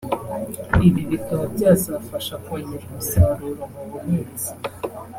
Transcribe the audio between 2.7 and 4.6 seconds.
umusaruro mu buhinzi